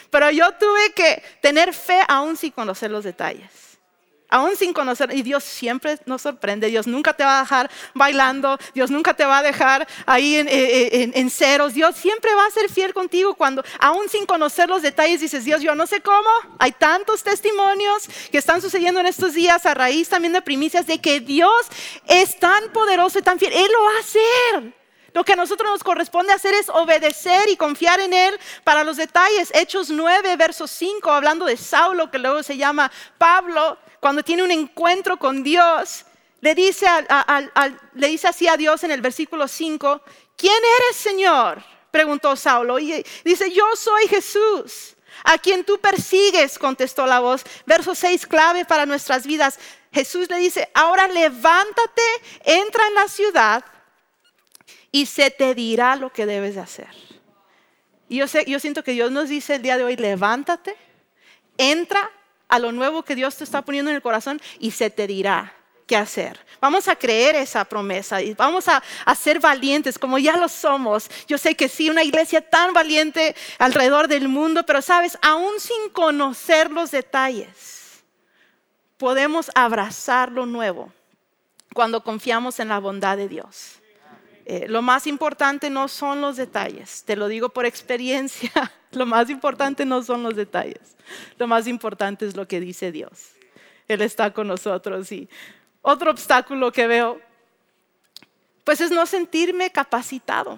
[0.10, 3.63] pero yo tuve que tener fe aún sin conocer los detalles
[4.30, 8.58] aún sin conocer, y Dios siempre nos sorprende, Dios nunca te va a dejar bailando,
[8.74, 12.94] Dios nunca te va a dejar ahí en, ceros, Dios siempre va a ser fiel
[12.94, 17.24] contigo cuando, aún sin conocer los detalles, dices, Dios, yo no sé cómo, hay tantos
[17.24, 21.68] testimonios que están sucediendo en estos días a raíz también de primicias de que Dios
[22.08, 24.84] es tan poderoso y tan fiel, Él lo va a hacer.
[25.14, 28.98] Lo que a nosotros nos corresponde hacer es obedecer y confiar en Él para los
[28.98, 29.52] detalles.
[29.54, 34.52] Hechos 9, verso 5, hablando de Saulo, que luego se llama Pablo, cuando tiene un
[34.52, 36.04] encuentro con Dios,
[36.42, 40.02] le dice, así a Dios en el versículo 5,
[40.36, 41.64] ¿quién eres Señor?
[41.90, 42.80] Preguntó Saulo.
[42.80, 47.46] Y dice, yo soy Jesús, a quien tú persigues, contestó la voz.
[47.66, 49.58] Verso 6, clave para nuestras vidas.
[49.94, 52.02] Jesús le dice, ahora levántate,
[52.44, 53.64] entra en la ciudad
[54.92, 56.90] y se te dirá lo que debes de hacer.
[58.10, 60.76] Y yo, sé, yo siento que Dios nos dice el día de hoy, levántate,
[61.58, 62.12] entra
[62.54, 65.56] a lo nuevo que Dios te está poniendo en el corazón y se te dirá
[65.88, 66.40] qué hacer.
[66.62, 68.84] Vamos a creer esa promesa y vamos a,
[69.16, 71.10] ser valientes como ya lo somos.
[71.28, 75.90] Yo sé que sí, una iglesia tan valiente alrededor del mundo, pero sabes, aún sin
[75.90, 78.04] conocer los detalles,
[78.98, 80.94] podemos abrazar lo nuevo
[81.74, 83.80] cuando confiamos en la bondad de Dios.
[84.46, 88.52] Eh, lo más importante no son los detalles, te lo digo por experiencia,
[88.96, 90.96] lo más importante no son los detalles,
[91.38, 93.32] lo más importante es lo que dice Dios.
[93.88, 95.30] Él está con nosotros y
[95.82, 97.20] otro obstáculo que veo,
[98.64, 100.58] pues es no sentirme capacitado,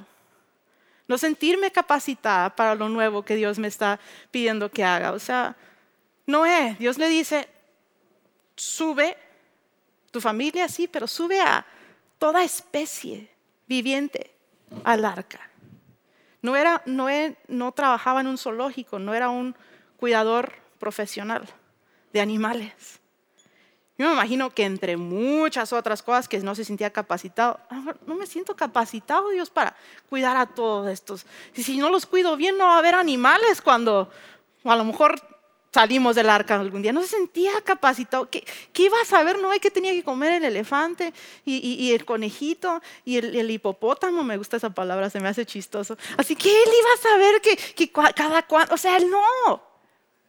[1.07, 3.99] no sentirme capacitada para lo nuevo que Dios me está
[4.31, 5.11] pidiendo que haga.
[5.13, 5.55] O sea,
[6.27, 7.47] Noé, Dios le dice,
[8.55, 9.17] sube,
[10.11, 11.65] tu familia sí, pero sube a
[12.19, 13.29] toda especie
[13.67, 14.31] viviente
[14.83, 15.49] al arca.
[16.45, 17.07] No, era, no,
[17.47, 19.55] no trabajaba en un zoológico, no era un
[19.97, 21.49] cuidador profesional
[22.13, 22.99] de animales.
[23.97, 27.59] Yo me imagino que entre muchas otras cosas que no se sentía capacitado,
[28.05, 29.75] no me siento capacitado, Dios, para
[30.07, 31.25] cuidar a todos estos.
[31.55, 34.11] Y si no los cuido bien, no va a haber animales cuando,
[34.65, 35.19] a lo mejor
[35.75, 38.29] salimos del arca algún día, no se sentía capacitado.
[38.29, 38.45] ¿Qué,
[38.77, 43.51] iba a saber Noé que tenía que comer el elefante y, el conejito y el,
[43.51, 44.23] hipopótamo?
[44.23, 45.97] Me gusta esa palabra, se me hace chistoso.
[46.15, 49.61] Así que él iba a saber que, cada cual, o sea, él no.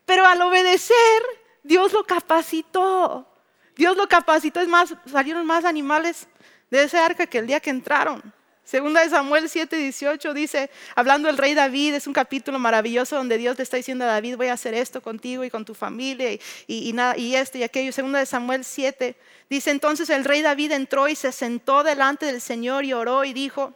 [0.05, 1.23] Pero al obedecer,
[1.63, 3.29] Dios lo capacitó.
[3.77, 6.27] Dios lo capacitó, es más, salieron más animales
[6.71, 8.21] de ese arca que el día que entraron.
[8.67, 13.39] Segunda de Samuel 7, 18 dice, hablando del rey David, es un capítulo maravilloso donde
[13.39, 16.33] Dios le está diciendo a David, voy a hacer esto contigo y con tu familia
[16.33, 17.93] y, y, nada, y esto y aquello.
[17.93, 19.15] Segunda de Samuel 7
[19.49, 23.33] dice, entonces el rey David entró y se sentó delante del Señor y oró y
[23.33, 23.73] dijo,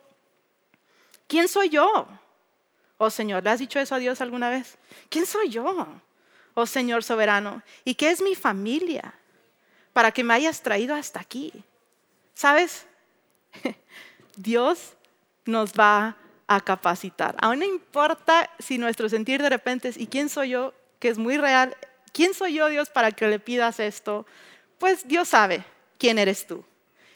[1.29, 2.09] ¿quién soy yo?
[2.98, 4.76] Oh Señor, ¿le has dicho eso a Dios alguna vez?
[5.09, 5.87] ¿Quién soy yo?
[6.55, 9.14] Oh Señor soberano, ¿y qué es mi familia
[9.92, 11.53] para que me hayas traído hasta aquí?
[12.35, 12.87] ¿Sabes?
[14.42, 14.94] Dios
[15.44, 17.37] nos va a capacitar.
[17.40, 20.74] Aún no importa si nuestro sentir de repente es, ¿y quién soy yo?
[20.98, 21.76] Que es muy real.
[22.12, 24.26] ¿Quién soy yo, Dios, para que le pidas esto?
[24.79, 25.64] Pues Dios sabe
[25.98, 26.64] quién eres tú.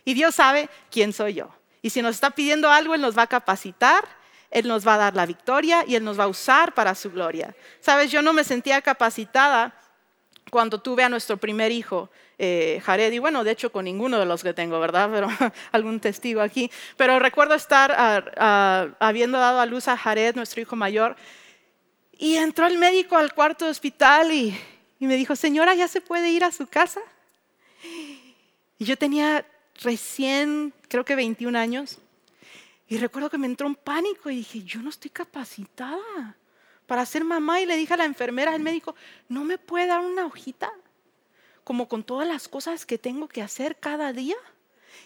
[0.04, 1.48] Y Dios sabe quién soy yo.
[1.82, 4.04] Y si nos está pidiendo algo, Él nos va a capacitar,
[4.50, 7.10] Él nos va a dar la victoria y Él nos va a usar para su
[7.10, 7.56] gloria.
[7.80, 9.74] Sabes, yo no me sentía capacitada
[10.50, 14.26] cuando tuve a nuestro primer hijo eh, Jared, y bueno, de hecho con ninguno de
[14.26, 15.10] los que tengo, ¿verdad?
[15.12, 15.28] Pero
[15.72, 16.70] algún testigo aquí.
[16.96, 18.34] Pero recuerdo estar
[18.98, 21.16] habiendo dado a luz a Jared, nuestro hijo mayor,
[22.12, 24.56] y entró el médico al cuarto de hospital y,
[24.98, 27.00] y me dijo, señora, ¿ya se puede ir a su casa?
[28.78, 29.44] Y yo tenía
[29.82, 31.98] recién, creo que 21 años,
[32.88, 36.36] y recuerdo que me entró un pánico y dije, yo no estoy capacitada
[36.86, 38.94] para ser mamá y le dije a la enfermera, al médico,
[39.28, 40.70] ¿no me puede dar una hojita?
[41.64, 44.36] Como con todas las cosas que tengo que hacer cada día.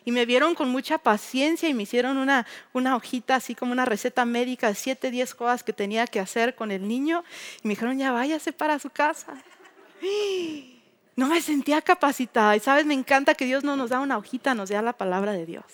[0.05, 3.85] Y me vieron con mucha paciencia y me hicieron una, una hojita así como una
[3.85, 7.25] receta médica de 7, 10 cosas que tenía que hacer con el niño.
[7.62, 9.35] Y me dijeron, ya váyase para su casa.
[11.16, 12.55] No me sentía capacitada.
[12.55, 15.33] Y sabes, me encanta que Dios no nos da una hojita, nos da la palabra
[15.33, 15.64] de Dios.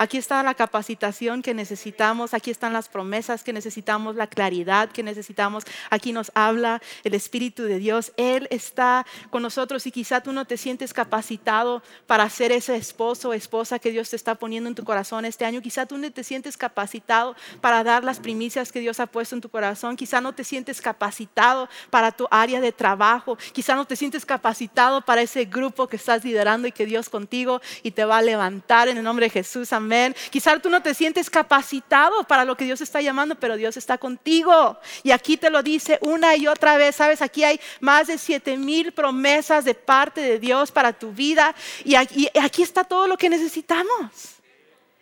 [0.00, 5.02] Aquí está la capacitación que necesitamos, aquí están las promesas que necesitamos, la claridad que
[5.02, 5.64] necesitamos.
[5.90, 8.12] Aquí nos habla el Espíritu de Dios.
[8.16, 13.30] Él está con nosotros y quizá tú no te sientes capacitado para ser ese esposo
[13.30, 15.60] o esposa que Dios te está poniendo en tu corazón este año.
[15.60, 19.40] Quizá tú no te sientes capacitado para dar las primicias que Dios ha puesto en
[19.40, 19.96] tu corazón.
[19.96, 23.36] Quizá no te sientes capacitado para tu área de trabajo.
[23.52, 27.60] Quizá no te sientes capacitado para ese grupo que estás liderando y que Dios contigo
[27.82, 29.72] y te va a levantar en el nombre de Jesús.
[29.72, 30.14] Amén Amén.
[30.28, 33.96] Quizás tú no te sientes capacitado para lo que Dios está llamando, pero Dios está
[33.96, 34.78] contigo.
[35.02, 36.96] Y aquí te lo dice una y otra vez.
[36.96, 41.54] Sabes, aquí hay más de siete mil promesas de parte de Dios para tu vida.
[41.84, 44.10] Y aquí, aquí está todo lo que necesitamos.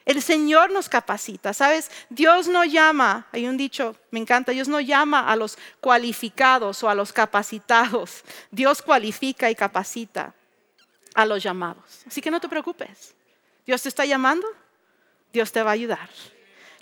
[0.04, 1.90] El Señor nos capacita, ¿sabes?
[2.08, 6.88] Dios no llama, hay un dicho, me encanta, Dios no llama a los cualificados o
[6.88, 8.22] a los capacitados.
[8.52, 10.32] Dios cualifica y capacita
[11.12, 12.04] a los llamados.
[12.06, 13.16] Así que no te preocupes.
[13.66, 14.46] Dios te está llamando,
[15.32, 16.08] Dios te va a ayudar.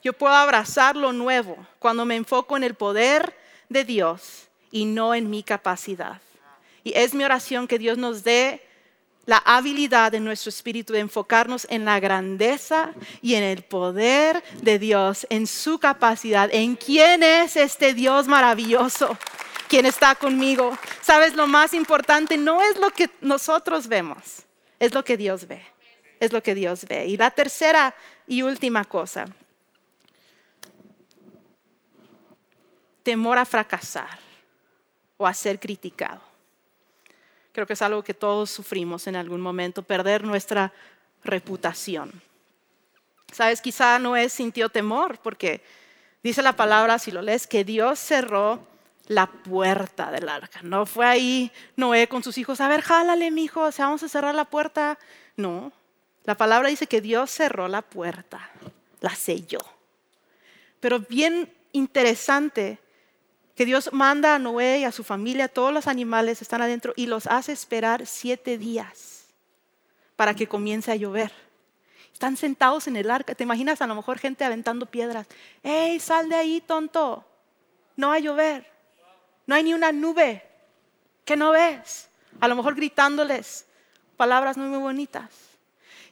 [0.02, 3.36] Yo puedo abrazar lo nuevo cuando me enfoco en el poder
[3.68, 6.20] de Dios y no en mi capacidad.
[6.82, 8.60] Y es mi oración que Dios nos dé
[9.24, 14.78] la habilidad en nuestro espíritu de enfocarnos en la grandeza y en el poder de
[14.78, 19.16] Dios, en su capacidad, en quién es este Dios maravilloso,
[19.68, 20.76] quien está conmigo.
[21.00, 24.42] Sabes, lo más importante no es lo que nosotros vemos,
[24.78, 25.62] es lo que Dios ve
[26.24, 27.06] es lo que Dios ve.
[27.06, 27.94] Y la tercera
[28.26, 29.26] y última cosa,
[33.02, 34.18] temor a fracasar
[35.16, 36.20] o a ser criticado.
[37.52, 40.72] Creo que es algo que todos sufrimos en algún momento, perder nuestra
[41.22, 42.10] reputación.
[43.32, 45.62] Sabes, quizá no es sintió temor, porque
[46.22, 48.66] dice la palabra, si lo lees, que Dios cerró
[49.06, 50.60] la puerta del arca.
[50.62, 54.34] No fue ahí Noé con sus hijos, a ver, jálale, mi hijo, vamos a cerrar
[54.34, 54.98] la puerta.
[55.36, 55.72] No,
[56.24, 58.50] la palabra dice que Dios cerró la puerta,
[59.00, 59.60] la selló.
[60.80, 62.78] Pero bien interesante
[63.54, 67.06] que Dios manda a Noé y a su familia, todos los animales están adentro y
[67.06, 69.26] los hace esperar siete días
[70.16, 71.32] para que comience a llover.
[72.12, 73.34] Están sentados en el arca.
[73.34, 75.26] ¿Te imaginas a lo mejor gente aventando piedras?
[75.62, 77.24] ¡Ey, sal de ahí, tonto!
[77.96, 78.70] No va a llover.
[79.46, 80.42] No hay ni una nube.
[81.24, 82.08] ¿Qué no ves?
[82.40, 83.66] A lo mejor gritándoles
[84.16, 85.53] palabras muy bonitas.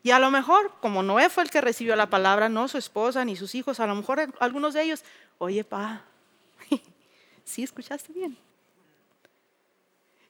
[0.03, 3.25] Y a lo mejor, como Noé fue el que recibió la palabra, no su esposa
[3.25, 5.05] ni sus hijos, a lo mejor algunos de ellos,
[5.39, 6.03] oye, pa,
[7.45, 8.37] sí escuchaste bien.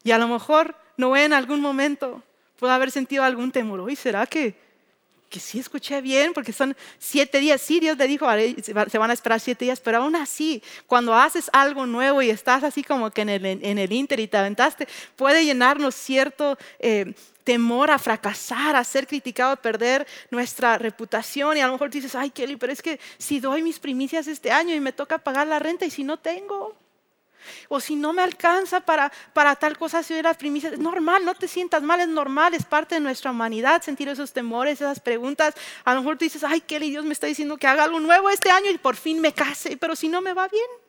[0.04, 2.22] Y a lo mejor Noé en algún momento
[2.58, 3.80] pudo haber sentido algún temor.
[3.80, 4.54] Oye, ¿será que,
[5.30, 7.62] que sí escuché bien, porque son siete días.
[7.62, 8.26] Sí, Dios le dijo,
[8.62, 12.62] se van a esperar siete días, pero aún así, cuando haces algo nuevo y estás
[12.62, 16.58] así como que en el, en el inter y te aventaste, puede llenarnos cierto...
[16.78, 21.56] Eh, temor a fracasar, a ser criticado, a perder nuestra reputación.
[21.56, 24.50] Y a lo mejor dices, ay Kelly, pero es que si doy mis primicias este
[24.50, 26.76] año y me toca pagar la renta y si no tengo,
[27.68, 31.34] o si no me alcanza para, para tal cosa, si era primicia, es normal, no
[31.34, 35.54] te sientas mal, es normal, es parte de nuestra humanidad sentir esos temores, esas preguntas.
[35.84, 38.50] A lo mejor dices, ay, Kelly, Dios me está diciendo que haga algo nuevo este
[38.50, 40.81] año y por fin me case, pero si no me va bien.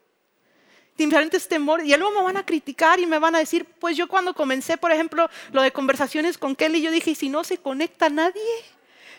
[0.98, 4.08] Diferentes temores, y luego me van a criticar y me van a decir, pues yo
[4.08, 7.58] cuando comencé, por ejemplo, lo de conversaciones con Kelly, yo dije, ¿y si no se
[7.58, 8.42] conecta nadie?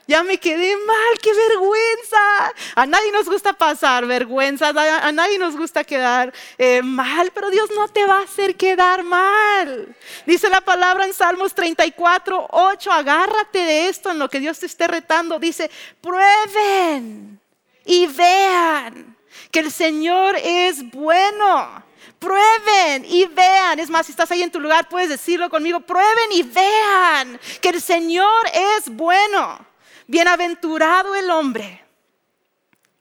[0.06, 2.54] ya me quedé mal, qué vergüenza.
[2.74, 7.70] A nadie nos gusta pasar vergüenza, a nadie nos gusta quedar eh, mal, pero Dios
[7.74, 9.94] no te va a hacer quedar mal.
[10.26, 14.66] Dice la palabra en Salmos 34, 8, agárrate de esto en lo que Dios te
[14.66, 15.38] esté retando.
[15.38, 17.40] Dice, prueben
[17.84, 19.13] y vean
[19.51, 21.85] que el Señor es bueno.
[22.18, 23.79] Prueben y vean.
[23.79, 25.81] Es más, si estás ahí en tu lugar, puedes decirlo conmigo.
[25.81, 29.59] Prueben y vean que el Señor es bueno.
[30.07, 31.85] Bienaventurado el hombre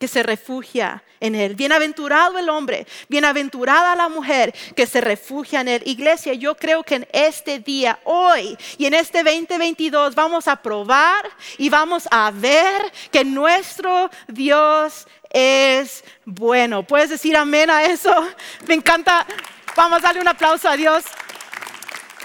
[0.03, 1.55] que se refugia en Él.
[1.55, 5.83] Bienaventurado el hombre, bienaventurada la mujer que se refugia en Él.
[5.85, 11.23] Iglesia, yo creo que en este día, hoy y en este 2022 vamos a probar
[11.57, 16.83] y vamos a ver que nuestro Dios es bueno.
[16.83, 18.15] ¿Puedes decir amén a eso?
[18.67, 19.25] Me encanta.
[19.75, 21.03] Vamos a darle un aplauso a Dios.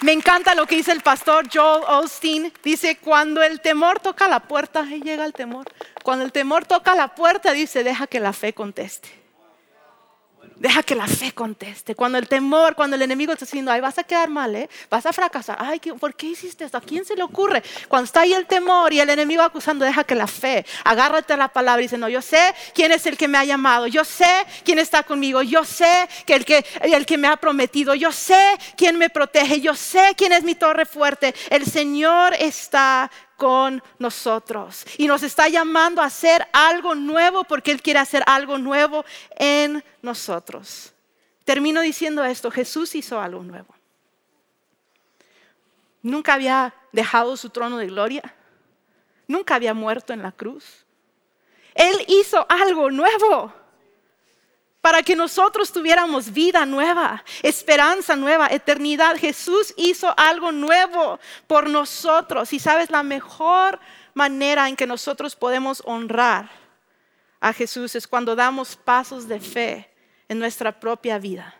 [0.02, 2.52] Me encanta lo que dice el pastor Joel Osteen.
[2.62, 5.66] Dice, cuando el temor toca la puerta, ahí llega el temor.
[6.04, 9.17] Cuando el temor toca la puerta, dice, deja que la fe conteste.
[10.58, 11.94] Deja que la fe conteste.
[11.94, 14.68] Cuando el temor, cuando el enemigo está diciendo, ay, vas a quedar mal, ¿eh?
[14.90, 15.56] vas a fracasar.
[15.60, 16.78] Ay, ¿por qué hiciste esto?
[16.78, 17.62] ¿A quién se le ocurre?
[17.86, 21.36] Cuando está ahí el temor y el enemigo acusando, deja que la fe, agárrate a
[21.36, 24.04] la palabra y dice, no, yo sé quién es el que me ha llamado, yo
[24.04, 24.26] sé
[24.64, 28.58] quién está conmigo, yo sé que el que, el que me ha prometido, yo sé
[28.76, 31.34] quién me protege, yo sé quién es mi torre fuerte.
[31.50, 34.84] El Señor está con nosotros.
[34.98, 39.04] Y nos está llamando a hacer algo nuevo porque Él quiere hacer algo nuevo
[39.36, 40.92] en nosotros.
[41.44, 43.74] Termino diciendo esto, Jesús hizo algo nuevo.
[46.02, 48.34] Nunca había dejado su trono de gloria.
[49.28, 50.84] Nunca había muerto en la cruz.
[51.74, 53.54] Él hizo algo nuevo
[54.88, 59.18] para que nosotros tuviéramos vida nueva, esperanza nueva, eternidad.
[59.18, 62.50] Jesús hizo algo nuevo por nosotros.
[62.54, 63.78] Y sabes, la mejor
[64.14, 66.48] manera en que nosotros podemos honrar
[67.38, 69.90] a Jesús es cuando damos pasos de fe
[70.26, 71.54] en nuestra propia vida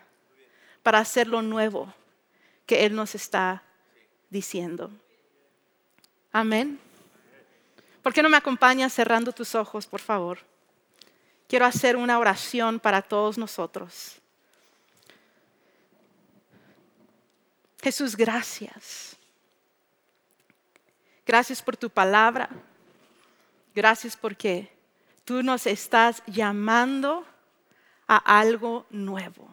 [0.82, 1.92] para hacer lo nuevo
[2.64, 3.62] que Él nos está
[4.30, 4.90] diciendo.
[6.32, 6.80] Amén.
[8.02, 10.38] ¿Por qué no me acompañas cerrando tus ojos, por favor?
[11.48, 14.16] Quiero hacer una oración para todos nosotros.
[17.82, 19.16] Jesús, gracias.
[21.26, 22.48] Gracias por tu palabra.
[23.74, 24.70] Gracias porque
[25.24, 27.26] tú nos estás llamando
[28.06, 29.48] a algo nuevo.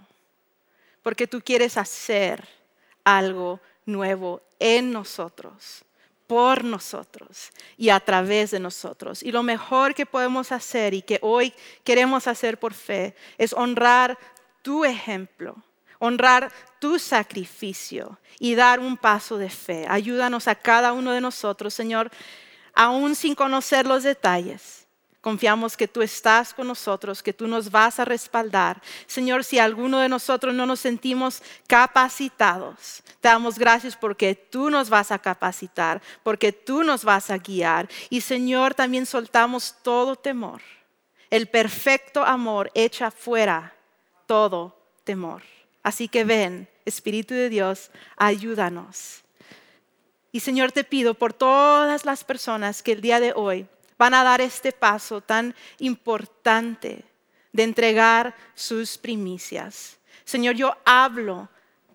[1.01, 2.47] Porque tú quieres hacer
[3.03, 5.84] algo nuevo en nosotros
[6.27, 9.23] por nosotros y a través de nosotros.
[9.23, 14.17] Y lo mejor que podemos hacer y que hoy queremos hacer por fe es honrar
[14.61, 15.55] tu ejemplo,
[15.99, 19.85] honrar tu sacrificio y dar un paso de fe.
[19.88, 22.09] Ayúdanos a cada uno de nosotros, Señor,
[22.73, 24.84] aún sin conocer los detalles
[25.25, 28.79] Confiamos que tú estás con nosotros, que tú nos vas a respaldar.
[29.07, 34.88] Señor, si alguno de nosotros no nos sentimos capacitados, te damos gracias porque tú nos
[34.88, 37.89] vas a capacitar, porque tú nos vas a guiar.
[38.11, 40.61] Y Señor, también soltamos todo temor.
[41.31, 43.73] El perfecto amor echa fuera
[44.27, 45.41] todo temor.
[45.81, 49.23] Así que ven, Espíritu de Dios, ayúdanos.
[50.31, 54.23] Y Señor, te pido por todas las personas que el día de hoy van a
[54.23, 57.05] dar este paso tan importante
[57.51, 59.97] de entregar sus primicias.
[60.23, 61.49] Señor, yo hablo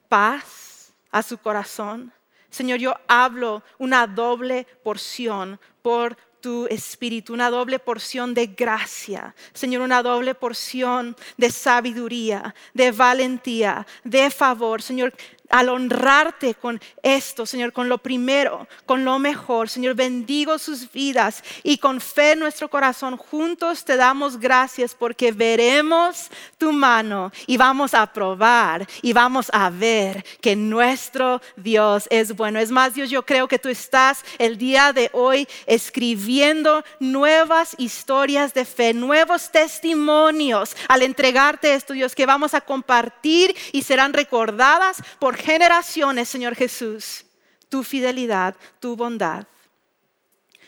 [0.09, 2.13] paz a su corazón.
[2.49, 9.83] Señor, yo hablo una doble porción por tu espíritu, una doble porción de gracia, Señor,
[9.83, 14.81] una doble porción de sabiduría, de valentía, de favor.
[14.81, 15.13] Señor,
[15.51, 19.69] al honrarte con esto, Señor, con lo primero, con lo mejor.
[19.69, 26.31] Señor, bendigo sus vidas y con fe nuestro corazón juntos te damos gracias porque veremos
[26.57, 32.59] tu mano y vamos a probar y vamos a ver que nuestro Dios es bueno.
[32.61, 38.55] Es más, Dios, yo creo que tú estás el día de hoy escribiendo nuevas historias
[38.55, 45.03] de fe, nuevos testimonios al entregarte esto, Dios, que vamos a compartir y serán recordadas
[45.19, 47.25] por generaciones, Señor Jesús,
[47.69, 49.47] tu fidelidad, tu bondad.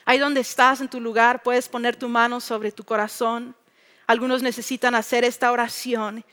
[0.05, 3.55] Ahí donde estás en tu lugar, puedes poner tu mano sobre tu corazón.
[4.07, 6.25] Algunos necesitan hacer esta oración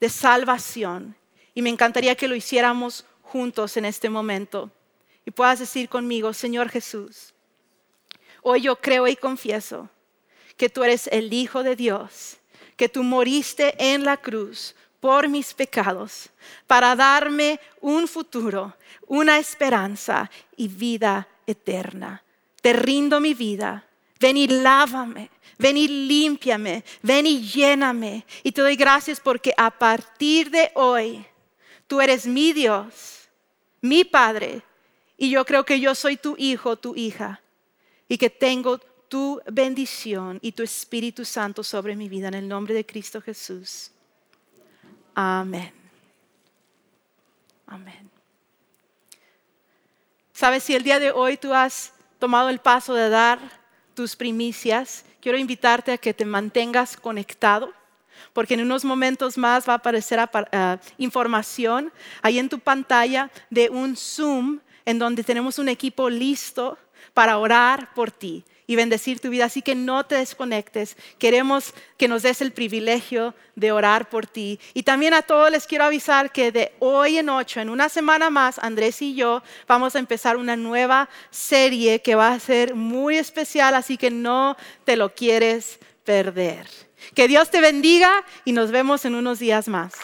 [0.00, 1.16] de salvación
[1.54, 4.70] y me encantaría que lo hiciéramos juntos en este momento.
[5.24, 7.34] Y puedas decir conmigo, Señor Jesús,
[8.42, 9.90] hoy yo creo y confieso
[10.56, 12.38] que tú eres el Hijo de Dios,
[12.76, 14.76] que tú moriste en la cruz
[15.06, 16.30] por mis pecados,
[16.66, 18.74] para darme un futuro,
[19.06, 22.24] una esperanza y vida eterna.
[22.60, 23.86] Te rindo mi vida.
[24.18, 28.26] Ven y lávame, ven y límpiame, ven y lléname.
[28.42, 31.24] Y te doy gracias porque a partir de hoy
[31.86, 33.28] tú eres mi Dios,
[33.80, 34.60] mi Padre,
[35.16, 37.40] y yo creo que yo soy tu hijo, tu hija,
[38.08, 42.74] y que tengo tu bendición y tu Espíritu Santo sobre mi vida en el nombre
[42.74, 43.92] de Cristo Jesús.
[45.18, 45.72] Amén.
[47.66, 48.10] Amén.
[50.34, 53.38] Sabes, si el día de hoy tú has tomado el paso de dar
[53.94, 57.72] tus primicias, quiero invitarte a que te mantengas conectado,
[58.34, 61.90] porque en unos momentos más va a aparecer uh, información
[62.20, 66.76] ahí en tu pantalla de un Zoom en donde tenemos un equipo listo
[67.14, 69.46] para orar por ti y bendecir tu vida.
[69.46, 70.96] Así que no te desconectes.
[71.18, 74.60] Queremos que nos des el privilegio de orar por ti.
[74.74, 78.30] Y también a todos les quiero avisar que de hoy en ocho, en una semana
[78.30, 83.16] más, Andrés y yo vamos a empezar una nueva serie que va a ser muy
[83.16, 86.66] especial, así que no te lo quieres perder.
[87.14, 88.10] Que Dios te bendiga
[88.44, 89.94] y nos vemos en unos días más.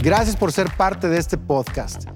[0.00, 2.15] Gracias por ser parte de este podcast.